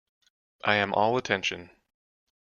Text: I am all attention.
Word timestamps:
I 0.63 0.77
am 0.77 0.95
all 0.95 1.15
attention. 1.15 1.69